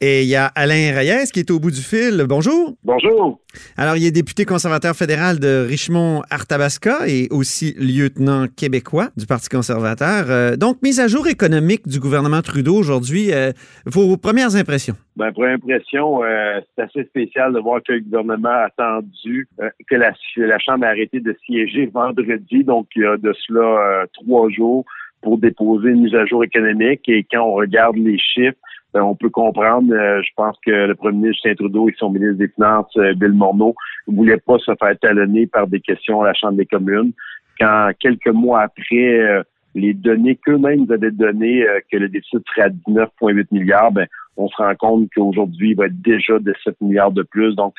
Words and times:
Et 0.00 0.22
il 0.22 0.28
y 0.28 0.36
a 0.36 0.46
Alain 0.54 0.94
Reyes 0.94 1.26
qui 1.32 1.40
est 1.40 1.50
au 1.50 1.58
bout 1.58 1.72
du 1.72 1.80
fil. 1.80 2.24
Bonjour. 2.28 2.76
Bonjour. 2.84 3.40
Alors, 3.76 3.96
il 3.96 4.06
est 4.06 4.12
député 4.12 4.44
conservateur 4.44 4.94
fédéral 4.94 5.40
de 5.40 5.66
Richmond-Arthabasca 5.68 7.08
et 7.08 7.26
aussi 7.32 7.74
lieutenant 7.80 8.46
québécois 8.46 9.08
du 9.16 9.26
Parti 9.26 9.48
conservateur. 9.48 10.26
Euh, 10.28 10.56
donc, 10.56 10.80
mise 10.82 11.00
à 11.00 11.08
jour 11.08 11.26
économique 11.26 11.88
du 11.88 11.98
gouvernement 11.98 12.42
Trudeau 12.42 12.76
aujourd'hui. 12.76 13.32
Euh, 13.32 13.50
vos 13.86 14.16
premières 14.16 14.54
impressions? 14.54 14.94
Ben, 15.16 15.32
première 15.32 15.54
impression, 15.56 16.22
euh, 16.22 16.60
c'est 16.76 16.82
assez 16.84 17.04
spécial 17.06 17.52
de 17.52 17.58
voir 17.58 17.82
que 17.82 17.92
le 17.94 18.00
gouvernement 18.00 18.50
a 18.50 18.66
attendu 18.66 19.48
que 19.90 19.96
la, 19.96 20.12
la 20.36 20.58
Chambre 20.60 20.84
a 20.84 20.90
arrêté 20.90 21.18
de 21.18 21.36
siéger 21.44 21.86
vendredi, 21.86 22.62
donc 22.62 22.86
il 22.94 23.02
y 23.02 23.06
a 23.06 23.16
de 23.16 23.34
cela 23.48 24.06
trois 24.14 24.48
jours, 24.48 24.84
pour 25.22 25.38
déposer 25.38 25.88
une 25.88 26.02
mise 26.02 26.14
à 26.14 26.24
jour 26.24 26.44
économique. 26.44 27.00
Et 27.08 27.26
quand 27.28 27.42
on 27.42 27.54
regarde 27.54 27.96
les 27.96 28.18
chiffres, 28.18 28.56
on 29.02 29.14
peut 29.14 29.30
comprendre. 29.30 29.92
Euh, 29.92 30.22
je 30.22 30.30
pense 30.36 30.56
que 30.64 30.70
le 30.70 30.94
premier 30.94 31.18
ministre 31.18 31.42
Justin 31.44 31.54
Trudeau 31.54 31.88
et 31.88 31.94
son 31.98 32.10
ministre 32.10 32.38
des 32.38 32.48
Finances, 32.48 32.92
euh, 32.96 33.14
Bill 33.14 33.32
Morneau, 33.32 33.74
ne 34.06 34.16
voulaient 34.16 34.38
pas 34.38 34.58
se 34.58 34.72
faire 34.74 34.98
talonner 35.00 35.46
par 35.46 35.66
des 35.66 35.80
questions 35.80 36.22
à 36.22 36.26
la 36.26 36.34
Chambre 36.34 36.56
des 36.56 36.66
communes. 36.66 37.12
Quand 37.58 37.90
quelques 37.98 38.28
mois 38.28 38.62
après, 38.62 39.20
euh, 39.20 39.42
les 39.74 39.94
données 39.94 40.36
qu'eux-mêmes 40.36 40.86
avaient 40.90 41.10
données 41.10 41.64
que 41.90 41.98
le 41.98 42.08
déficit 42.08 42.40
serait 42.48 42.66
à 42.66 42.70
19,8 42.70 43.46
milliards, 43.52 43.92
ben, 43.92 44.06
on 44.36 44.48
se 44.48 44.56
rend 44.56 44.74
compte 44.74 45.08
qu'aujourd'hui, 45.14 45.70
il 45.70 45.76
va 45.76 45.86
être 45.86 46.00
déjà 46.00 46.38
de 46.38 46.54
7 46.64 46.80
milliards 46.80 47.12
de 47.12 47.22
plus. 47.22 47.54
Donc, 47.54 47.74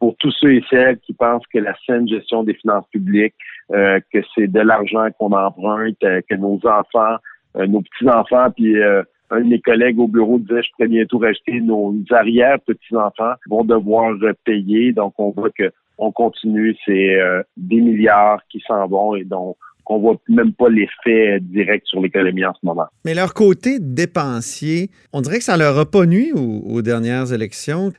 pour 0.00 0.16
tous 0.16 0.30
ceux 0.40 0.54
et 0.54 0.64
celles 0.70 0.98
qui 0.98 1.12
pensent 1.12 1.46
que 1.52 1.58
la 1.58 1.74
saine 1.86 2.08
gestion 2.08 2.42
des 2.42 2.54
finances 2.54 2.86
publiques, 2.90 3.34
que 3.70 4.20
c'est 4.34 4.46
de 4.46 4.60
l'argent 4.60 5.08
qu'on 5.18 5.32
emprunte, 5.32 5.98
que 6.00 6.34
nos 6.34 6.58
enfants, 6.64 7.16
nos 7.54 7.82
petits-enfants, 7.82 8.50
puis 8.50 8.76
un 9.30 9.40
de 9.40 9.48
mes 9.48 9.60
collègues 9.60 9.98
au 9.98 10.08
bureau 10.08 10.38
disait 10.38 10.62
je 10.62 10.70
pourrais 10.72 10.88
bientôt 10.88 11.18
racheter 11.18 11.60
nos 11.60 11.94
arrière 12.10 12.58
petits-enfants 12.60 13.34
vont 13.48 13.64
devoir 13.64 14.14
payer. 14.44 14.92
Donc, 14.92 15.14
on 15.18 15.30
voit 15.30 15.50
que 15.50 15.70
on 15.98 16.12
continue, 16.12 16.76
c'est 16.84 17.18
euh, 17.18 17.42
des 17.56 17.80
milliards 17.80 18.40
qui 18.50 18.62
s'en 18.66 18.86
vont 18.86 19.14
et 19.16 19.24
donc 19.24 19.56
qu'on 19.86 20.00
voit 20.00 20.20
même 20.28 20.52
pas 20.52 20.68
l'effet 20.68 21.38
direct 21.40 21.86
sur 21.86 22.00
l'économie 22.00 22.44
en 22.44 22.52
ce 22.52 22.66
moment. 22.66 22.86
Mais 23.04 23.14
leur 23.14 23.32
côté 23.32 23.78
dépensier, 23.80 24.90
on 25.12 25.20
dirait 25.20 25.38
que 25.38 25.44
ça 25.44 25.56
leur 25.56 25.78
a 25.78 25.86
pas 25.88 26.06
nuit 26.06 26.32
aux, 26.32 26.82
dernières 26.82 27.32
élections. 27.32 27.92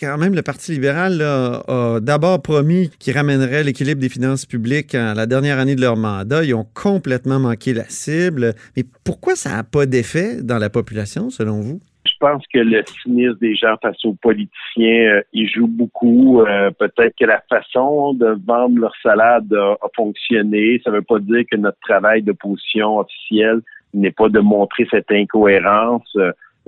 Quand 0.00 0.18
même, 0.18 0.34
le 0.34 0.42
Parti 0.42 0.72
libéral 0.72 1.22
a 1.22 2.00
d'abord 2.00 2.42
promis 2.42 2.90
qu'il 2.98 3.14
ramènerait 3.14 3.64
l'équilibre 3.64 4.00
des 4.00 4.08
finances 4.08 4.46
publiques 4.46 4.94
à 4.94 5.14
la 5.14 5.26
dernière 5.26 5.58
année 5.58 5.76
de 5.76 5.80
leur 5.80 5.96
mandat. 5.96 6.44
Ils 6.44 6.54
ont 6.54 6.66
complètement 6.74 7.38
manqué 7.38 7.72
la 7.72 7.88
cible. 7.88 8.54
Mais 8.76 8.84
pourquoi 9.04 9.36
ça 9.36 9.50
n'a 9.50 9.64
pas 9.64 9.86
d'effet 9.86 10.42
dans 10.42 10.58
la 10.58 10.70
population, 10.70 11.30
selon 11.30 11.60
vous? 11.60 11.80
Je 12.20 12.26
pense 12.26 12.42
que 12.52 12.58
le 12.58 12.82
cynisme 12.84 13.38
des 13.40 13.54
gens 13.54 13.76
face 13.80 14.04
aux 14.04 14.14
politiciens, 14.14 15.18
euh, 15.18 15.22
il 15.32 15.48
joue 15.48 15.68
beaucoup. 15.68 16.40
Euh, 16.40 16.70
peut-être 16.70 17.14
que 17.16 17.24
la 17.24 17.42
façon 17.48 18.14
de 18.14 18.36
vendre 18.44 18.78
leur 18.80 18.94
salade 19.02 19.52
a, 19.52 19.76
fonctionné. 19.94 20.80
Ça 20.82 20.90
ne 20.90 20.96
veut 20.96 21.02
pas 21.02 21.20
dire 21.20 21.44
que 21.50 21.56
notre 21.56 21.78
travail 21.80 22.22
de 22.22 22.32
position 22.32 22.98
officielle 22.98 23.60
n'est 23.94 24.10
pas 24.10 24.28
de 24.28 24.40
montrer 24.40 24.86
cette 24.90 25.10
incohérence. 25.12 26.16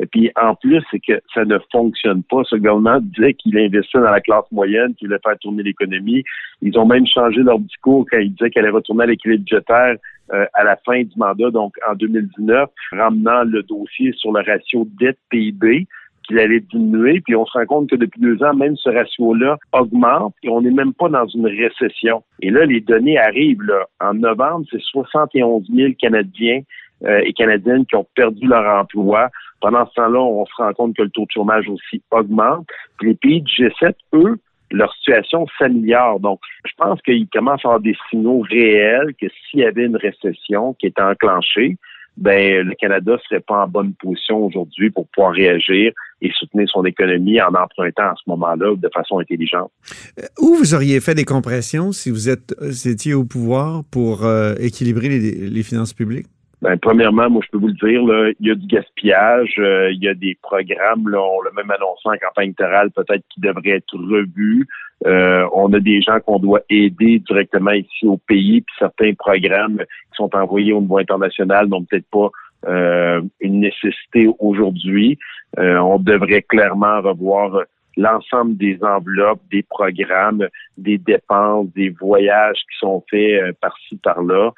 Et 0.01 0.07
puis, 0.07 0.31
en 0.41 0.55
plus, 0.55 0.83
c'est 0.91 1.01
que 1.01 1.21
ça 1.35 1.45
ne 1.45 1.59
fonctionne 1.71 2.23
pas. 2.23 2.43
Ce 2.45 2.57
gouvernement 2.57 3.01
disait 3.01 3.35
qu'il 3.35 3.59
investissait 3.59 3.99
dans 3.99 4.11
la 4.11 4.21
classe 4.21 4.51
moyenne, 4.51 4.95
qu'il 4.95 5.09
voulait 5.09 5.21
faire 5.23 5.39
tourner 5.39 5.63
l'économie. 5.63 6.25
Ils 6.63 6.79
ont 6.79 6.87
même 6.87 7.07
changé 7.07 7.43
leur 7.43 7.59
discours 7.59 8.07
quand 8.11 8.19
ils 8.19 8.33
disaient 8.33 8.51
qu'elle 8.51 8.65
allait 8.65 8.75
retourner 8.75 9.05
à 9.05 9.07
l'équilibre 9.07 9.45
budgétaire 9.45 9.97
euh, 10.33 10.47
à 10.55 10.65
la 10.65 10.77
fin 10.87 11.03
du 11.03 11.13
mandat, 11.17 11.51
donc 11.51 11.75
en 11.89 11.95
2019, 11.95 12.71
ramenant 12.93 13.43
le 13.43 13.63
dossier 13.65 14.13
sur 14.13 14.33
le 14.33 14.43
ratio 14.43 14.87
dette-PIB 14.99 15.87
qu'il 16.27 16.39
allait 16.39 16.61
diminuer. 16.61 17.21
Puis 17.21 17.35
on 17.35 17.45
se 17.45 17.59
rend 17.59 17.67
compte 17.67 17.91
que 17.91 17.97
depuis 17.97 18.21
deux 18.21 18.43
ans, 18.43 18.55
même 18.55 18.77
ce 18.77 18.89
ratio-là 18.89 19.59
augmente 19.73 20.35
et 20.43 20.49
on 20.49 20.61
n'est 20.61 20.71
même 20.71 20.95
pas 20.95 21.09
dans 21.09 21.27
une 21.27 21.47
récession. 21.47 22.23
Et 22.41 22.51
là, 22.51 22.65
les 22.65 22.81
données 22.81 23.19
arrivent. 23.19 23.63
Là. 23.63 23.87
En 24.01 24.15
novembre, 24.15 24.67
c'est 24.71 24.81
71 24.81 25.67
000 25.75 25.93
Canadiens 25.99 26.61
euh, 27.05 27.21
et 27.25 27.33
Canadiennes 27.33 27.85
qui 27.87 27.97
ont 27.97 28.07
perdu 28.15 28.47
leur 28.47 28.81
emploi. 28.81 29.31
Pendant 29.61 29.87
ce 29.89 29.95
temps-là, 29.95 30.21
on 30.21 30.47
se 30.47 30.55
rend 30.57 30.73
compte 30.73 30.97
que 30.97 31.03
le 31.03 31.11
taux 31.11 31.27
de 31.27 31.31
chômage 31.33 31.69
aussi 31.69 32.03
augmente. 32.11 32.67
Puis 32.99 33.11
les 33.11 33.15
pays 33.15 33.43
du 33.43 33.53
G7, 33.53 33.95
eux, 34.15 34.39
leur 34.71 34.93
situation 34.95 35.47
s'améliore. 35.59 36.21
Donc, 36.21 36.41
je 36.65 36.73
pense 36.77 37.01
qu'ils 37.03 37.29
commencent 37.29 37.65
à 37.65 37.69
avoir 37.69 37.81
des 37.81 37.97
signaux 38.09 38.41
réels 38.41 39.15
que 39.21 39.27
s'il 39.29 39.61
y 39.61 39.65
avait 39.65 39.85
une 39.85 39.97
récession 39.97 40.75
qui 40.75 40.87
était 40.87 41.03
enclenchée, 41.03 41.77
ben 42.17 42.67
le 42.67 42.75
Canada 42.75 43.17
serait 43.29 43.41
pas 43.41 43.65
en 43.65 43.69
bonne 43.69 43.95
position 43.95 44.45
aujourd'hui 44.45 44.91
pour 44.91 45.07
pouvoir 45.09 45.33
réagir 45.33 45.93
et 46.21 46.31
soutenir 46.33 46.69
son 46.69 46.85
économie 46.85 47.41
en 47.41 47.49
empruntant 47.49 48.03
à 48.03 48.15
ce 48.17 48.29
moment-là 48.29 48.75
de 48.77 48.91
façon 48.93 49.21
intelligente. 49.21 49.71
Euh, 50.19 50.23
où 50.39 50.55
vous 50.55 50.75
auriez 50.75 51.01
fait 51.01 51.15
des 51.15 51.25
compressions 51.25 51.93
si 51.93 52.11
vous 52.11 52.29
êtes, 52.29 52.55
étiez 52.85 53.15
au 53.15 53.25
pouvoir 53.25 53.85
pour 53.91 54.25
euh, 54.25 54.55
équilibrer 54.59 55.09
les 55.09 55.63
finances 55.63 55.95
publiques? 55.95 56.27
Ben, 56.63 56.77
premièrement, 56.79 57.31
moi, 57.31 57.43
je 57.43 57.51
peux 57.51 57.59
vous 57.59 57.69
le 57.69 57.89
dire, 57.89 58.05
là, 58.05 58.33
il 58.39 58.49
y 58.49 58.51
a 58.51 58.55
du 58.55 58.67
gaspillage, 58.67 59.55
euh, 59.59 59.91
il 59.93 60.05
y 60.05 60.09
a 60.09 60.15
des 60.15 60.37
programmes, 60.43 61.09
là, 61.09 61.19
on 61.19 61.41
l'a 61.41 61.51
même 61.57 61.71
annoncé 61.71 62.03
en 62.05 62.19
campagne 62.19 62.49
électorale, 62.49 62.91
peut-être 62.91 63.25
qui 63.31 63.41
devraient 63.41 63.79
être 63.79 63.97
revus. 63.97 64.69
Euh, 65.07 65.49
on 65.55 65.73
a 65.73 65.81
des 65.81 66.03
gens 66.03 66.21
qu'on 66.21 66.39
doit 66.39 66.61
aider 66.69 67.19
directement 67.21 67.71
ici 67.71 68.07
au 68.07 68.19
pays, 68.19 68.61
puis 68.61 68.75
certains 68.79 69.15
programmes 69.15 69.79
qui 69.79 70.17
sont 70.17 70.37
envoyés 70.37 70.75
au 70.75 70.83
niveau 70.83 70.99
international 70.99 71.67
n'ont 71.67 71.85
peut-être 71.85 72.11
pas 72.11 72.29
euh, 72.69 73.23
une 73.41 73.61
nécessité 73.61 74.29
aujourd'hui. 74.39 75.19
on 75.57 75.99
devrait 75.99 76.43
clairement 76.43 77.01
revoir 77.01 77.63
l'ensemble 77.97 78.59
des 78.59 78.79
enveloppes, 78.83 79.41
des 79.51 79.63
programmes, 79.63 80.47
des 80.77 80.99
dépenses, 80.99 81.69
des 81.75 81.89
voyages 81.89 82.59
qui 82.59 82.79
sont 82.79 83.03
faits 83.11 83.59
par-ci, 83.61 83.97
par-là. 83.97 84.53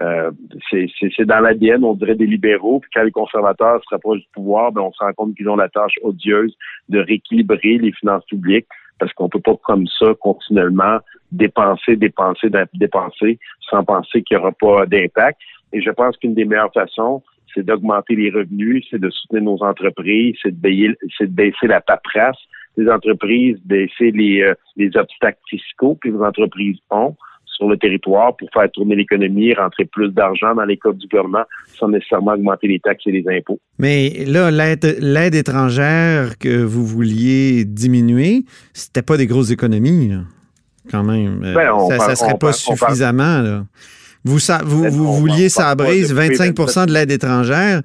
Euh, 0.00 0.32
c'est 0.70 1.24
dans 1.24 1.40
l'ADN, 1.40 1.84
on 1.84 1.94
dirait 1.94 2.16
des 2.16 2.26
libéraux. 2.26 2.80
Puis 2.80 2.90
quand 2.94 3.04
les 3.04 3.12
conservateurs 3.12 3.80
se 3.84 3.94
rapprochent 3.94 4.20
du 4.20 4.28
pouvoir, 4.32 4.72
ben 4.72 4.82
on 4.82 4.92
se 4.92 4.98
rend 4.98 5.12
compte 5.12 5.36
qu'ils 5.36 5.48
ont 5.48 5.56
la 5.56 5.68
tâche 5.68 5.94
odieuse 6.02 6.54
de 6.88 6.98
rééquilibrer 6.98 7.78
les 7.78 7.92
finances 7.92 8.24
publiques 8.26 8.66
parce 8.98 9.12
qu'on 9.12 9.28
peut 9.28 9.40
pas 9.40 9.56
comme 9.62 9.86
ça 9.86 10.14
continuellement 10.20 10.98
dépenser, 11.30 11.96
dépenser, 11.96 12.48
dépenser 12.74 13.38
sans 13.70 13.84
penser 13.84 14.22
qu'il 14.22 14.36
n'y 14.36 14.42
aura 14.42 14.52
pas 14.52 14.86
d'impact. 14.86 15.40
Et 15.72 15.80
je 15.80 15.90
pense 15.90 16.16
qu'une 16.16 16.34
des 16.34 16.44
meilleures 16.44 16.72
façons, 16.72 17.22
c'est 17.52 17.64
d'augmenter 17.64 18.16
les 18.16 18.30
revenus, 18.30 18.84
c'est 18.90 19.00
de 19.00 19.10
soutenir 19.10 19.42
nos 19.42 19.62
entreprises, 19.62 20.36
c'est 20.42 20.60
de, 20.60 20.96
de 21.20 21.26
baisser 21.26 21.66
la 21.66 21.80
paperasse 21.80 22.38
des 22.76 22.88
entreprises, 22.88 23.56
baisser 23.64 24.10
les, 24.10 24.42
euh, 24.42 24.54
les 24.76 24.96
obstacles 24.96 25.38
fiscaux 25.48 25.96
que 26.00 26.08
les 26.08 26.20
entreprises 26.20 26.78
ont 26.90 27.16
sur 27.54 27.68
le 27.68 27.76
territoire 27.76 28.36
pour 28.36 28.48
faire 28.52 28.70
tourner 28.72 28.96
l'économie, 28.96 29.54
rentrer 29.54 29.84
plus 29.84 30.10
d'argent 30.10 30.54
dans 30.54 30.64
les 30.64 30.76
codes 30.76 30.98
du 30.98 31.06
gouvernement 31.06 31.44
sans 31.78 31.88
nécessairement 31.88 32.32
augmenter 32.32 32.68
les 32.68 32.80
taxes 32.80 33.06
et 33.06 33.12
les 33.12 33.24
impôts. 33.28 33.60
Mais 33.78 34.24
là, 34.26 34.50
l'aide 34.50 35.34
étrangère 35.34 36.38
que 36.38 36.62
vous 36.62 36.84
vouliez 36.84 37.64
diminuer, 37.64 38.44
c'était 38.72 39.02
pas 39.02 39.16
des 39.16 39.26
grosses 39.26 39.50
économies, 39.50 40.12
quand 40.90 41.04
même. 41.04 41.42
Euh, 41.44 41.54
ben, 41.54 41.98
ça, 41.98 42.10
ne 42.10 42.14
serait 42.14 42.38
pas 42.38 42.52
suffisamment. 42.52 43.62
Vous, 44.24 44.38
vous, 44.64 44.82
ben, 44.82 44.90
vous 44.90 45.12
vouliez 45.12 45.48
sabrer 45.48 46.02
25% 46.02 46.86
de 46.86 46.92
l'aide 46.92 47.10
étrangère 47.10 47.82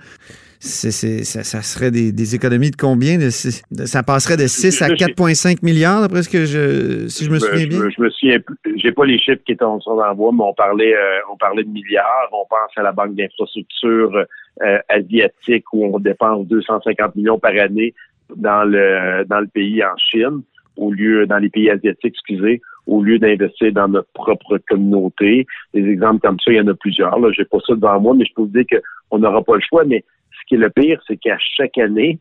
ça, 0.60 1.62
serait 1.62 1.92
des, 1.92 2.36
économies 2.36 2.72
de 2.72 2.76
combien? 2.76 3.18
ça 3.30 4.04
passerait 4.04 4.38
de 4.38 4.48
6 4.48 4.82
à 4.82 4.90
4,5 4.90 5.64
milliards, 5.64 6.02
d'après 6.02 6.24
ce 6.24 6.30
que 6.30 6.46
je, 6.46 7.08
si 7.08 7.26
je 7.26 7.32
me 7.32 7.40
souviens 7.40 7.66
bien? 7.66 7.90
Je, 7.90 8.02
me 8.02 8.10
souviens 8.10 8.40
j'ai 8.76 8.92
pas 8.92 9.06
les 9.06 9.18
chiffres 9.18 9.42
qui 9.46 9.54
étaient 9.54 9.64
en 9.64 9.78
voie, 9.78 10.32
mais 10.34 10.44
on 10.44 10.54
parlait, 10.54 10.94
euh, 10.94 11.20
on 11.32 11.38
parlait 11.38 11.64
de 11.64 11.70
milliards. 11.70 12.30
On 12.32 12.46
pense 12.50 12.72
à 12.76 12.84
la 12.84 12.92
Banque 12.92 13.16
d'infrastructure 13.16 14.26
euh, 14.62 14.80
asiatique 14.90 15.66
où 15.74 15.86
on 15.86 16.00
dépense 16.00 16.46
250 16.48 17.16
millions 17.16 17.40
par 17.40 17.52
année 17.52 17.94
dans 18.36 18.64
le, 18.64 19.24
dans 19.26 19.40
le 19.40 19.48
pays 19.48 19.84
en 19.84 19.96
Chine, 19.98 20.42
au 20.78 20.92
lieu, 20.92 21.26
dans 21.26 21.38
les 21.38 21.50
pays 21.50 21.70
asiatiques, 21.70 22.16
excusez, 22.16 22.62
au 22.86 23.02
lieu 23.02 23.20
d'investir 23.20 23.72
dans 23.72 23.88
notre 23.88 24.12
propre 24.14 24.58
communauté. 24.70 25.46
Des 25.74 25.88
exemples 25.88 26.20
comme 26.20 26.40
ça, 26.40 26.52
il 26.52 26.58
y 26.58 26.62
en 26.62 26.68
a 26.68 26.74
plusieurs. 26.74 27.18
Là, 27.20 27.32
j'ai 27.32 27.46
pas 27.46 27.60
ça 27.66 27.76
devant 27.76 28.00
moi, 28.00 28.14
mais 28.14 28.26
je 28.26 28.34
peux 28.34 28.42
vous 28.42 28.48
dire 28.48 28.66
qu'on 29.10 29.20
n'aura 29.20 29.44
pas 29.44 29.56
le 29.56 29.62
choix. 29.62 29.84
Mais 29.86 30.04
qui 30.50 30.56
est 30.56 30.58
le 30.58 30.70
pire, 30.70 31.00
c'est 31.08 31.18
qu'à 31.18 31.38
chaque 31.56 31.78
année, 31.78 32.20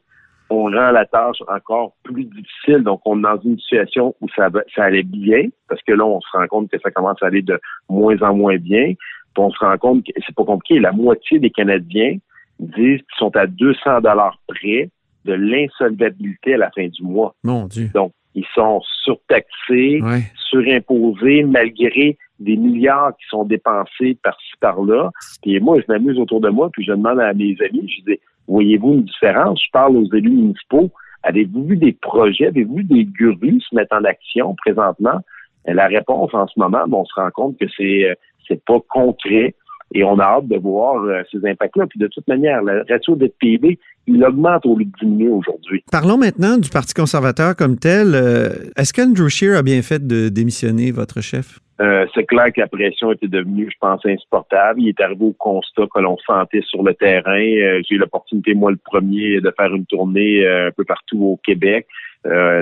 on 0.51 0.65
rend 0.65 0.91
la 0.93 1.05
tâche 1.05 1.39
encore 1.49 1.95
plus 2.05 2.25
difficile. 2.25 2.83
Donc, 2.85 3.01
on 3.05 3.19
est 3.19 3.23
dans 3.23 3.41
une 3.41 3.59
situation 3.59 4.15
où 4.21 4.29
ça, 4.37 4.49
ça 4.75 4.85
allait 4.85 5.03
bien, 5.03 5.49
parce 5.69 5.83
que 5.83 5.93
là, 5.93 6.07
on 6.07 6.21
se 6.21 6.29
rend 6.33 6.47
compte 6.47 6.71
que 6.71 6.79
ça 6.81 6.91
commence 6.91 7.23
à 7.23 7.27
aller 7.27 7.43
de 7.43 7.59
moins 7.89 8.21
en 8.23 8.35
moins 8.35 8.57
bien. 8.57 8.95
Puis 9.35 9.45
on 9.45 9.51
se 9.51 9.59
rend 9.59 9.77
compte 9.79 10.05
que 10.05 10.13
c'est 10.27 10.35
pas 10.35 10.45
compliqué. 10.45 10.79
La 10.79 10.93
moitié 10.93 11.39
des 11.39 11.51
Canadiens 11.51 12.17
disent 12.61 13.01
qu'ils 13.01 13.19
sont 13.19 13.35
à 13.37 13.47
200 13.47 14.01
dollars 14.01 14.39
près 14.47 14.91
de 15.25 15.33
l'insolvabilité 15.35 16.55
à 16.55 16.59
la 16.59 16.71
fin 16.71 16.87
du 16.87 17.03
mois. 17.03 17.35
Mon 17.45 17.67
Dieu. 17.67 17.91
Donc, 17.95 18.13
ils 18.35 18.47
sont 18.55 18.81
surtaxés, 19.05 20.01
surimposés, 20.49 21.43
malgré 21.45 22.17
des 22.39 22.57
milliards 22.57 23.17
qui 23.17 23.27
sont 23.29 23.45
dépensés 23.45 24.17
par-ci, 24.23 24.53
par-là. 24.61 25.11
Puis 25.43 25.59
moi, 25.61 25.79
je 25.81 25.93
m'amuse 25.93 26.19
autour 26.19 26.41
de 26.41 26.49
moi, 26.49 26.71
puis 26.73 26.85
je 26.85 26.93
demande 26.93 27.21
à 27.21 27.33
mes 27.33 27.57
amis, 27.69 27.89
je 27.89 28.13
dis, 28.13 28.21
voyez-vous 28.47 28.95
une 28.95 29.05
différence? 29.05 29.63
Je 29.65 29.71
parle 29.73 29.97
aux 29.97 30.13
élus 30.15 30.31
municipaux. 30.31 30.91
Avez-vous 31.23 31.65
vu 31.65 31.77
des 31.77 31.93
projets? 31.93 32.47
Avez-vous 32.47 32.77
vu 32.77 32.85
des 32.85 33.05
gurus 33.05 33.65
se 33.69 33.75
mettre 33.75 33.95
en 33.97 34.05
action 34.05 34.55
présentement? 34.55 35.21
la 35.67 35.87
réponse 35.87 36.33
en 36.33 36.47
ce 36.47 36.59
moment, 36.59 36.85
on 36.91 37.05
se 37.05 37.13
rend 37.15 37.31
compte 37.31 37.59
que 37.59 37.67
c'est 37.77 38.17
c'est 38.49 38.65
pas 38.65 38.79
concret. 38.89 39.55
Et 39.95 40.05
on 40.05 40.19
a 40.19 40.25
hâte 40.25 40.49
de 40.49 40.59
voir 40.59 41.03
euh, 41.05 41.23
ces 41.33 41.39
impacts-là. 41.47 41.87
Puis 41.87 41.99
de 41.99 42.09
toute 42.09 42.29
manière, 42.29 42.63
le 42.63 42.85
ratio 42.89 43.17
de 43.17 43.27
PIB, 43.39 43.79
il 44.07 44.23
augmente 44.23 44.67
au 44.67 44.77
lieu 44.77 44.85
de 44.85 44.93
diminuer 45.01 45.31
aujourd'hui. 45.31 45.83
Parlons 45.91 46.19
maintenant 46.19 46.59
du 46.59 46.69
Parti 46.69 46.93
conservateur 46.93 47.57
comme 47.57 47.79
tel. 47.79 48.15
Euh, 48.15 48.51
est-ce 48.77 48.93
qu'Andrew 48.93 49.29
Scheer 49.29 49.57
a 49.57 49.63
bien 49.63 49.81
fait 49.81 50.07
de 50.07 50.29
démissionner, 50.29 50.91
votre 50.91 51.23
chef? 51.23 51.61
Euh, 51.81 52.07
c'est 52.15 52.25
clair 52.25 52.53
que 52.53 52.61
la 52.61 52.67
pression 52.67 53.13
était 53.13 53.29
devenue, 53.29 53.71
je 53.71 53.77
pense, 53.81 54.05
insupportable. 54.05 54.81
Il 54.81 54.89
est 54.89 55.01
arrivé 55.01 55.25
au 55.25 55.33
constat 55.33 55.85
que 55.95 56.01
l'on 56.01 56.17
sentait 56.19 56.63
sur 56.63 56.83
le 56.83 56.93
terrain. 56.95 57.39
J'ai 57.39 57.95
eu 57.95 57.99
l'opportunité, 57.99 58.55
moi, 58.55 58.73
le 58.73 58.79
premier, 58.79 59.41
de 59.41 59.53
faire 59.57 59.73
une 59.75 59.87
tournée 59.87 60.47
un 60.47 60.71
peu 60.73 60.85
partout 60.85 61.23
au 61.23 61.37
Québec. 61.45 61.87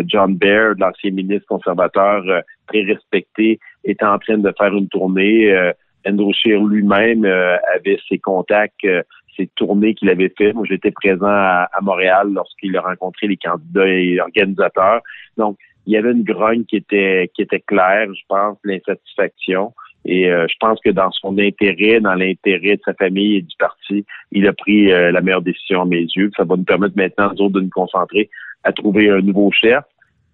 John 0.07 0.37
Baird, 0.37 0.79
l'ancien 0.79 1.13
ministre 1.13 1.47
conservateur 1.49 2.23
très 2.67 2.83
respecté, 2.83 3.59
était 3.85 4.05
en 4.05 4.19
train 4.19 4.37
de 4.37 4.53
faire 4.59 4.75
une 4.75 4.89
tournée. 4.89 5.73
Andrew 6.07 6.33
Scheer 6.33 6.63
lui-même 6.63 7.25
euh, 7.25 7.57
avait 7.75 7.99
ses 8.09 8.19
contacts, 8.19 8.85
euh, 8.85 9.03
ses 9.37 9.49
tournées 9.57 9.95
qu'il 9.95 10.09
avait 10.09 10.33
fait. 10.37 10.53
Moi, 10.53 10.65
j'étais 10.69 10.91
présent 10.91 11.27
à, 11.27 11.69
Montréal 11.83 12.29
lorsqu'il 12.33 12.77
a 12.77 12.81
rencontré 12.81 13.27
les 13.27 13.37
candidats 13.37 13.87
et 13.87 14.21
organisateurs. 14.21 15.01
Donc, 15.37 15.59
il 15.87 15.93
y 15.93 15.97
avait 15.97 16.13
une 16.13 16.25
grogne 16.25 16.65
qui 16.65 16.77
était 16.77 17.31
qui 17.35 17.43
était 17.43 17.61
claire, 17.61 18.13
je 18.15 18.23
pense, 18.29 18.59
l'insatisfaction. 18.65 19.73
Et 20.05 20.31
euh, 20.31 20.47
je 20.49 20.55
pense 20.61 20.79
que 20.81 20.91
dans 20.91 21.11
son 21.11 21.37
intérêt, 21.39 22.01
dans 22.01 22.15
l'intérêt 22.15 22.77
de 22.77 22.83
sa 22.85 22.95
famille 22.95 23.37
et 23.37 23.43
du 23.43 23.57
parti, 23.59 24.05
il 24.31 24.47
a 24.47 24.53
pris 24.53 24.87
la 24.87 25.21
meilleure 25.21 25.43
décision 25.43 25.83
à 25.83 25.85
mes 25.85 26.03
yeux. 26.03 26.31
Ça 26.37 26.45
va 26.45 26.57
nous 26.57 26.65
permettre 26.65 26.95
maintenant, 26.97 27.33
nous 27.33 27.47
autres, 27.47 27.55
de 27.55 27.61
nous 27.61 27.71
concentrer 27.71 28.31
à 28.63 28.73
trouver 28.73 29.11
un 29.11 29.21
nouveau 29.21 29.51
chef 29.51 29.83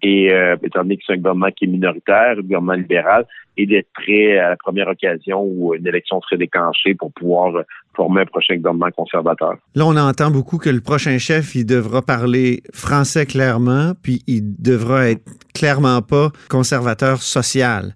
et 0.03 0.33
euh, 0.33 0.57
étant 0.63 0.83
donné 0.83 0.97
que 0.97 1.05
c'est 1.07 1.13
un 1.13 1.17
gouvernement 1.17 1.51
qui 1.51 1.65
est 1.65 1.69
minoritaire, 1.69 2.35
un 2.39 2.43
gouvernement 2.43 2.73
libéral, 2.73 3.25
et 3.57 3.67
d'être 3.67 3.89
prêt 3.95 4.39
à 4.39 4.51
la 4.51 4.57
première 4.57 4.89
occasion 4.89 5.43
où 5.43 5.75
une 5.75 5.87
élection 5.87 6.21
serait 6.23 6.39
déclenchée 6.39 6.95
pour 6.95 7.13
pouvoir 7.13 7.65
former 7.95 8.23
un 8.23 8.27
prochain 8.27 8.57
gouvernement 8.57 8.91
conservateur. 8.97 9.57
Là, 9.75 9.87
on 9.87 9.97
entend 9.97 10.31
beaucoup 10.31 10.59
que 10.59 10.71
le 10.71 10.81
prochain 10.81 11.19
chef, 11.19 11.55
il 11.55 11.67
devra 11.67 12.03
parler 12.03 12.63
français 12.73 13.27
clairement, 13.27 13.93
puis 14.03 14.23
il 14.27 14.61
devra 14.61 15.11
être 15.11 15.25
clairement 15.55 16.01
pas 16.03 16.31
conservateur 16.49 17.19
social. 17.19 17.95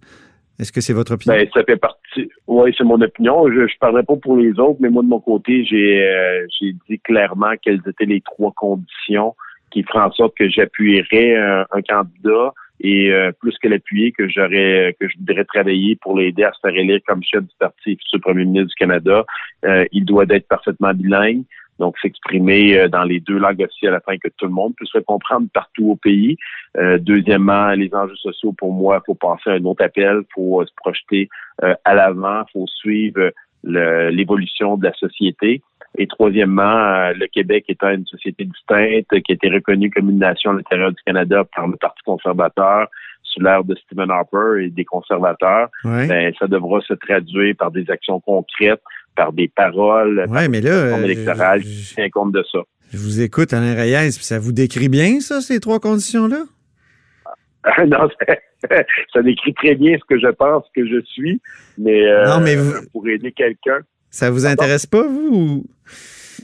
Est-ce 0.58 0.72
que 0.72 0.80
c'est 0.80 0.92
votre 0.92 1.14
opinion? 1.14 1.34
Ben, 1.34 1.48
ça 1.52 1.64
fait 1.64 1.76
partie. 1.76 2.30
Oui, 2.46 2.74
c'est 2.76 2.84
mon 2.84 3.00
opinion. 3.00 3.50
Je 3.50 3.60
ne 3.60 3.78
parlerai 3.78 4.04
pas 4.04 4.16
pour 4.16 4.36
les 4.36 4.58
autres, 4.58 4.78
mais 4.80 4.88
moi, 4.88 5.02
de 5.02 5.08
mon 5.08 5.20
côté, 5.20 5.64
j'ai 5.64 6.02
euh, 6.02 6.46
j'ai 6.58 6.74
dit 6.88 6.98
clairement 7.00 7.52
quelles 7.62 7.82
étaient 7.86 8.06
les 8.06 8.22
trois 8.22 8.52
conditions 8.56 9.34
qui 9.70 9.82
ferait 9.82 10.04
en 10.04 10.12
sorte 10.12 10.36
que 10.36 10.48
j'appuierais 10.48 11.36
un, 11.36 11.82
candidat 11.88 12.52
et 12.80 13.10
euh, 13.10 13.32
plus 13.32 13.56
que 13.58 13.68
l'appuyer, 13.68 14.12
que 14.12 14.28
j'aurais 14.28 14.94
que 15.00 15.08
je 15.08 15.16
voudrais 15.18 15.44
travailler 15.44 15.96
pour 15.96 16.18
l'aider 16.18 16.44
à 16.44 16.52
se 16.52 16.60
faire 16.60 16.76
élire 16.76 17.00
comme 17.06 17.22
chef 17.22 17.42
du 17.42 17.54
parti 17.58 17.96
futur 17.96 18.20
premier 18.20 18.44
ministre 18.44 18.68
du 18.68 18.74
Canada. 18.74 19.24
Euh, 19.64 19.84
il 19.92 20.04
doit 20.04 20.26
être 20.28 20.46
parfaitement 20.46 20.92
bilingue, 20.92 21.42
donc 21.78 21.98
s'exprimer 21.98 22.78
euh, 22.78 22.88
dans 22.88 23.04
les 23.04 23.20
deux 23.20 23.38
langues 23.38 23.62
officielles 23.62 23.94
afin 23.94 24.18
que 24.18 24.28
tout 24.36 24.46
le 24.46 24.52
monde 24.52 24.74
puisse 24.76 24.92
le 24.94 25.02
comprendre 25.02 25.48
partout 25.52 25.90
au 25.90 25.96
pays. 25.96 26.36
deuxièmement, 26.98 27.70
les 27.70 27.92
enjeux 27.94 28.16
sociaux 28.16 28.52
pour 28.52 28.72
moi, 28.72 29.02
faut 29.06 29.14
passer 29.14 29.50
à 29.50 29.52
un 29.54 29.64
autre 29.64 29.84
appel, 29.84 30.22
faut 30.34 30.64
se 30.64 30.72
projeter 30.76 31.28
à 31.62 31.94
l'avant, 31.94 32.44
faut 32.52 32.66
suivre 32.66 33.32
l'évolution 33.64 34.76
de 34.76 34.84
la 34.84 34.94
société. 34.94 35.62
Et 35.98 36.06
troisièmement, 36.06 36.62
euh, 36.62 37.12
le 37.14 37.26
Québec 37.26 37.64
étant 37.68 37.90
une 37.90 38.06
société 38.06 38.44
distincte 38.44 39.08
qui 39.22 39.32
a 39.32 39.34
été 39.34 39.48
reconnue 39.48 39.90
comme 39.90 40.10
une 40.10 40.18
nation 40.18 40.50
à 40.50 40.54
l'intérieur 40.54 40.90
du 40.90 41.02
Canada 41.06 41.44
par 41.54 41.66
le 41.66 41.76
Parti 41.76 42.02
conservateur 42.04 42.88
sous 43.22 43.40
l'ère 43.40 43.64
de 43.64 43.74
Stephen 43.74 44.10
Harper 44.10 44.64
et 44.64 44.70
des 44.70 44.84
conservateurs, 44.84 45.68
ben, 45.84 46.32
ça 46.38 46.46
devra 46.46 46.80
se 46.80 46.94
traduire 46.94 47.54
par 47.56 47.70
des 47.70 47.90
actions 47.90 48.20
concrètes, 48.20 48.82
par 49.14 49.32
des 49.32 49.48
paroles, 49.48 50.20
ouais, 50.20 50.26
par 50.26 50.48
mais 50.48 50.60
là, 50.60 50.98
électorale 51.00 51.62
qui 51.62 51.94
tient 51.94 52.08
compte 52.10 52.32
de 52.32 52.44
ça. 52.50 52.60
Je 52.92 52.98
vous 52.98 53.20
écoute, 53.20 53.52
Alain 53.52 53.74
Reyes, 53.74 54.12
ça 54.12 54.38
vous 54.38 54.52
décrit 54.52 54.88
bien, 54.88 55.20
ça, 55.20 55.40
ces 55.40 55.60
trois 55.60 55.80
conditions-là? 55.80 56.44
non, 57.86 58.08
ça, 59.12 59.22
décrit 59.22 59.54
très 59.54 59.74
bien 59.74 59.96
ce 59.98 60.04
que 60.08 60.20
je 60.20 60.28
pense 60.28 60.64
que 60.74 60.86
je 60.86 61.00
suis, 61.04 61.40
mais, 61.78 62.06
euh, 62.06 62.38
mais 62.40 62.56
pour 62.92 63.06
aider 63.08 63.32
quelqu'un. 63.32 63.80
Ça 64.10 64.30
vous 64.30 64.46
intéresse 64.46 64.86
pas, 64.86 65.02
vous? 65.02 65.64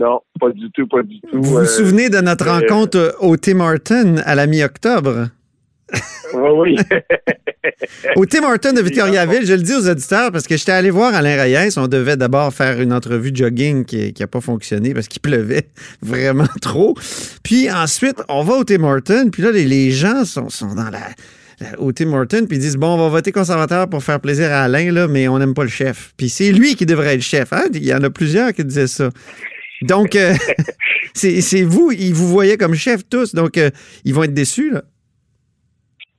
Non, 0.00 0.20
pas 0.40 0.50
du 0.50 0.70
tout, 0.72 0.86
pas 0.86 1.02
du 1.02 1.20
tout. 1.20 1.28
Vous 1.32 1.42
vous 1.42 1.58
euh, 1.58 1.64
souvenez 1.64 2.08
de 2.08 2.20
notre 2.20 2.48
euh, 2.48 2.58
rencontre 2.60 3.16
au 3.20 3.36
Tim 3.36 3.60
Horton 3.60 4.16
à 4.24 4.34
la 4.34 4.46
mi-octobre? 4.46 5.28
Oui, 6.34 6.76
oui. 6.76 6.76
au 8.16 8.26
Tim 8.26 8.44
Horton 8.44 8.72
de 8.72 8.80
Victoriaville, 8.80 9.46
je 9.46 9.54
le 9.54 9.62
dis 9.62 9.74
aux 9.74 9.88
auditeurs 9.88 10.32
parce 10.32 10.46
que 10.46 10.56
j'étais 10.56 10.72
allé 10.72 10.90
voir 10.90 11.14
Alain 11.14 11.40
Reyes. 11.40 11.74
On 11.76 11.88
devait 11.88 12.16
d'abord 12.16 12.52
faire 12.52 12.80
une 12.80 12.92
entrevue 12.92 13.30
jogging 13.34 13.84
qui 13.84 14.14
n'a 14.18 14.26
pas 14.26 14.40
fonctionné 14.40 14.94
parce 14.94 15.08
qu'il 15.08 15.20
pleuvait 15.20 15.68
vraiment 16.02 16.48
trop. 16.60 16.94
Puis 17.42 17.70
ensuite, 17.70 18.16
on 18.28 18.42
va 18.42 18.54
au 18.54 18.64
Tim 18.64 18.82
Horton. 18.84 19.28
Puis 19.30 19.42
là, 19.42 19.50
les, 19.50 19.90
gens 19.90 20.24
sont, 20.24 20.48
dans 20.74 20.90
la 20.90 21.08
au 21.78 21.92
Tim 21.92 22.12
Horton, 22.12 22.46
puis 22.48 22.56
ils 22.56 22.60
disent 22.60 22.76
Bon, 22.76 22.94
on 22.94 22.98
va 22.98 23.08
voter 23.08 23.30
conservateur 23.30 23.88
pour 23.88 24.02
faire 24.02 24.20
plaisir 24.20 24.50
à 24.50 24.62
Alain, 24.62 24.90
là, 24.90 25.06
mais 25.06 25.28
on 25.28 25.38
n'aime 25.38 25.54
pas 25.54 25.62
le 25.62 25.68
chef. 25.68 26.12
Puis 26.16 26.28
c'est 26.28 26.50
lui 26.50 26.74
qui 26.74 26.86
devrait 26.86 27.14
être 27.14 27.22
chef. 27.22 27.52
Hein? 27.52 27.66
Il 27.72 27.84
y 27.84 27.94
en 27.94 28.02
a 28.02 28.10
plusieurs 28.10 28.52
qui 28.52 28.64
disaient 28.64 28.88
ça. 28.88 29.10
Donc, 29.82 30.16
euh, 30.16 30.34
c'est 31.14 31.62
vous, 31.62 31.92
ils 31.92 32.14
vous 32.14 32.28
voyaient 32.28 32.56
comme 32.56 32.74
chef 32.74 33.02
tous, 33.08 33.34
donc 33.34 33.58
euh, 33.58 33.70
ils 34.04 34.14
vont 34.14 34.24
être 34.24 34.34
déçus, 34.34 34.70
là. 34.70 34.82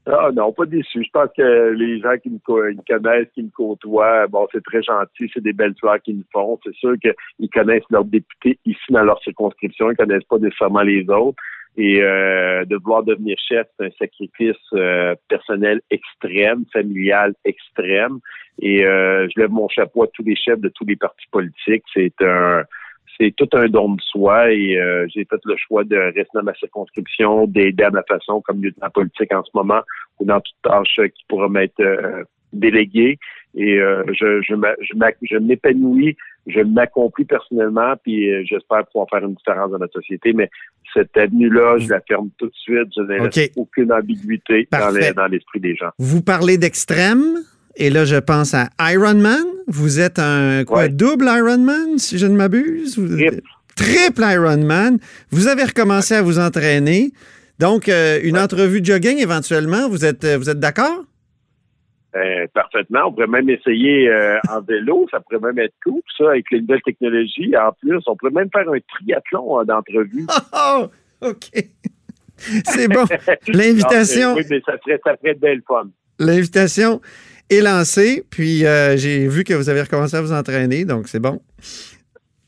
Ah 0.06 0.30
non, 0.34 0.52
pas 0.52 0.66
déçus. 0.66 1.06
Je 1.06 1.10
pense 1.12 1.30
que 1.36 1.72
les 1.72 2.00
gens 2.02 2.18
qui 2.22 2.30
me, 2.30 2.40
connaissent, 2.40 3.30
qui 3.34 3.44
me 3.44 3.50
côtoient, 3.50 4.28
bon, 4.28 4.48
c'est 4.52 4.64
très 4.64 4.84
gentil, 4.84 5.32
c'est 5.34 5.42
des 5.42 5.54
belles 5.54 5.76
fleurs 5.80 6.02
qu'ils 6.02 6.18
me 6.18 6.24
font. 6.34 6.60
C'est 6.66 6.76
sûr 6.76 6.96
qu'ils 7.00 7.50
connaissent 7.50 7.90
leurs 7.90 8.04
députés 8.04 8.60
ici 8.66 8.84
dans 8.90 9.04
leur 9.04 9.22
circonscription, 9.24 9.92
ils 9.92 9.98
connaissent 9.98 10.26
pas 10.26 10.40
nécessairement 10.40 10.82
les 10.82 11.10
autres. 11.10 11.42
Et 11.76 12.02
euh, 12.02 12.66
de 12.66 12.76
vouloir 12.76 13.04
devenir 13.04 13.36
chef, 13.48 13.66
c'est 13.80 13.86
un 13.86 13.92
sacrifice 13.98 14.58
euh, 14.74 15.16
personnel 15.28 15.82
extrême, 15.90 16.66
familial 16.72 17.34
extrême. 17.46 18.20
Et 18.62 18.86
euh, 18.86 19.28
je 19.34 19.40
lève 19.40 19.50
mon 19.50 19.68
chapeau 19.70 20.04
à 20.04 20.08
tous 20.08 20.24
les 20.24 20.36
chefs 20.36 20.60
de 20.60 20.70
tous 20.70 20.86
les 20.86 20.98
partis 20.98 21.26
politiques. 21.32 21.84
C'est 21.94 22.22
un 22.22 22.64
c'est 23.20 23.34
tout 23.36 23.50
un 23.54 23.68
don 23.68 23.94
de 23.96 24.02
soi 24.02 24.52
et 24.52 24.80
j'ai 25.14 25.26
fait 25.26 25.40
le 25.46 25.56
choix 25.58 25.84
de 25.84 25.96
rester 25.96 26.30
dans 26.34 26.44
ma 26.44 26.54
circonscription, 26.56 27.48
d'aider 27.48 27.84
à 27.84 27.92
ma 27.92 28.04
façon 28.04 28.42
comme 28.42 28.64
lieutenant 28.64 28.90
politique 28.90 29.34
en 29.34 29.44
ce 29.44 29.52
moment 29.54 29.82
ou 30.20 30.26
dans 30.26 30.40
toute 30.40 30.56
tâche 30.64 31.00
qui 31.16 31.24
pourra 31.28 31.48
m'être 31.50 31.82
déléguée. 32.52 33.20
Et 33.56 33.78
je, 33.78 34.42
je, 34.42 34.56
je 35.22 35.38
m'épanouis 35.38 36.18
je 36.48 36.60
m'accomplis 36.60 37.26
personnellement, 37.26 37.94
puis 38.04 38.30
euh, 38.30 38.44
j'espère 38.46 38.86
pouvoir 38.88 39.08
faire 39.10 39.24
une 39.24 39.36
différence 39.36 39.72
dans 39.72 39.80
notre 39.80 39.94
société. 39.94 40.34
Mais 40.34 40.50
cette 40.94 41.16
avenue-là, 41.16 41.78
je 41.78 41.90
la 41.90 42.02
ferme 42.02 42.30
tout 42.38 42.48
de 42.48 42.56
suite. 42.56 42.90
Je 42.96 43.02
n'ai 43.02 43.52
aucune 43.56 43.92
ambiguïté 43.92 44.68
dans 44.72 45.28
l'esprit 45.28 45.60
des 45.60 45.76
gens. 45.76 45.90
Vous 45.98 46.22
parlez 46.22 46.58
d'extrême, 46.58 47.38
et 47.76 47.90
là, 47.90 48.06
je 48.06 48.16
pense 48.16 48.54
à 48.54 48.70
Ironman. 48.80 49.46
Vous 49.68 50.00
êtes 50.00 50.20
un 50.20 50.64
quoi, 50.66 50.88
double 50.90 51.26
Ironman, 51.26 51.98
si 51.98 52.18
je 52.18 52.28
ne 52.28 52.36
m'abuse? 52.36 52.96
Triple. 52.96 53.42
Triple 53.76 54.22
Ironman. 54.22 55.00
Vous 55.32 55.48
avez 55.48 55.64
recommencé 55.64 56.16
à 56.16 56.22
vous 56.22 56.40
entraîner. 56.40 57.12
Donc, 57.60 57.88
euh, 57.88 58.20
une 58.24 58.38
entrevue 58.38 58.82
de 58.82 58.86
jogging 58.86 59.20
éventuellement, 59.20 59.88
vous 59.88 60.06
êtes, 60.06 60.26
vous 60.26 60.50
êtes 60.50 60.60
d'accord? 60.60 61.06
Euh, 62.16 62.46
parfaitement. 62.54 63.08
On 63.08 63.12
pourrait 63.12 63.26
même 63.26 63.50
essayer 63.50 64.08
euh, 64.08 64.38
en 64.48 64.62
vélo, 64.62 65.08
ça 65.10 65.20
pourrait 65.20 65.52
même 65.52 65.58
être 65.58 65.74
cool, 65.84 66.02
ça, 66.16 66.30
avec 66.30 66.46
les 66.52 66.62
nouvelles 66.62 66.84
technologies. 66.84 67.56
En 67.58 67.72
plus, 67.72 68.02
on 68.06 68.16
pourrait 68.16 68.32
même 68.32 68.50
faire 68.54 68.70
un 68.70 68.78
triathlon 68.96 69.60
euh, 69.60 69.64
d'entrevue. 69.64 70.28
Oh, 70.54 70.88
OK. 71.22 71.50
C'est 72.38 72.88
bon. 72.88 73.06
L'invitation. 73.48 74.36
oui, 74.36 74.44
mais 74.50 74.62
ça 74.64 74.74
serait, 74.84 75.00
ça 75.04 75.16
serait 75.20 75.34
belle 75.34 75.62
fun. 75.68 75.88
L'invitation 76.20 77.02
est 77.50 77.62
lancée, 77.62 78.24
puis 78.30 78.64
j'ai 78.96 79.28
vu 79.28 79.44
que 79.44 79.54
vous 79.54 79.70
avez 79.70 79.82
recommencé 79.82 80.18
à 80.18 80.22
vous 80.22 80.34
entraîner, 80.34 80.86
donc 80.86 81.08
c'est 81.08 81.20
bon. 81.20 81.42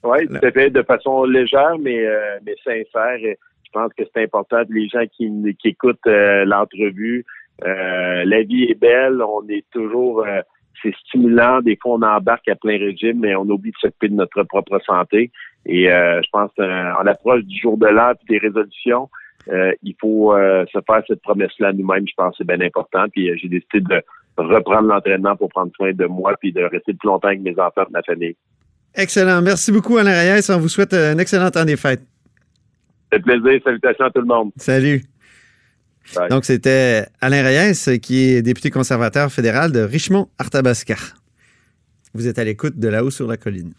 Oui, 0.04 0.20
ça 0.42 0.52
fait 0.52 0.70
de 0.70 0.84
façon 0.84 1.24
légère, 1.26 1.78
mais, 1.80 2.06
mais 2.46 2.56
sincère. 2.64 3.18
Je 3.20 3.72
pense 3.72 3.92
que 3.98 4.04
c'est 4.14 4.24
important 4.24 4.62
les 4.70 4.88
gens 4.88 5.06
qui, 5.18 5.30
qui 5.60 5.70
écoutent 5.70 6.06
l'entrevue 6.06 7.26
euh, 7.64 8.26
la 8.26 8.44
vie 8.44 8.64
est 8.64 8.80
belle, 8.80 9.22
on 9.22 9.48
est 9.48 9.66
toujours, 9.72 10.26
euh, 10.26 10.42
c'est 10.82 10.94
stimulant. 11.08 11.62
Des 11.62 11.78
fois, 11.82 11.94
on 11.94 12.02
embarque 12.02 12.48
à 12.48 12.56
plein 12.56 12.78
régime, 12.78 13.20
mais 13.20 13.36
on 13.36 13.44
oublie 13.44 13.72
de 13.72 13.78
s'occuper 13.78 14.10
de 14.10 14.16
notre 14.16 14.44
propre 14.44 14.80
santé. 14.86 15.32
Et 15.66 15.90
euh, 15.90 16.22
je 16.22 16.30
pense 16.32 16.52
qu'en 16.58 17.06
approche 17.08 17.44
du 17.44 17.58
jour 17.60 17.78
de 17.78 17.88
l'an 17.88 18.12
et 18.12 18.34
des 18.34 18.38
résolutions, 18.38 19.10
il 19.84 19.96
faut 20.02 20.34
se 20.36 20.80
faire 20.88 21.04
cette 21.08 21.22
promesse-là 21.22 21.72
nous-mêmes. 21.72 22.08
Je 22.08 22.14
pense 22.18 22.32
que 22.32 22.38
c'est 22.40 22.48
bien 22.48 22.66
important. 22.66 23.06
Puis 23.12 23.30
j'ai 23.38 23.48
décidé 23.48 23.80
de 23.80 24.02
reprendre 24.38 24.88
l'entraînement 24.88 25.36
pour 25.36 25.50
prendre 25.50 25.72
soin 25.76 25.94
de 25.94 26.06
moi 26.06 26.36
puis 26.40 26.52
de 26.52 26.62
rester 26.62 26.94
plus 26.94 27.08
longtemps 27.08 27.30
avec 27.30 27.42
mes 27.42 27.58
enfants 27.60 27.84
et 27.88 27.92
ma 27.92 28.02
famille. 28.04 28.36
Excellent. 28.94 29.42
Merci 29.42 29.72
beaucoup, 29.72 29.98
Alain 29.98 30.14
Reyes. 30.14 30.50
On 30.50 30.58
vous 30.58 30.70
souhaite 30.70 30.94
euh, 30.94 31.14
un 31.14 31.18
excellent 31.18 31.52
temps 31.52 31.66
des 31.66 31.76
fêtes. 31.76 32.04
C'est 33.12 33.22
plaisir. 33.22 33.62
Salutations 33.64 34.06
à 34.06 34.12
tout 34.12 34.22
le 34.22 34.28
monde. 34.28 34.52
Salut. 34.58 35.04
Donc, 36.30 36.46
c'était 36.46 37.06
Alain 37.20 37.44
Reyes, 37.44 38.00
qui 38.00 38.30
est 38.30 38.42
député 38.42 38.70
conservateur 38.70 39.32
fédéral 39.32 39.72
de 39.72 39.80
Richmond-Arthabasca. 39.80 40.96
Vous 42.14 42.28
êtes 42.28 42.40
à 42.40 42.44
l'écoute 42.44 42.78
de 42.78 42.88
là-haut 42.88 43.10
sur 43.10 43.28
la 43.28 43.38
colline. 43.38 43.74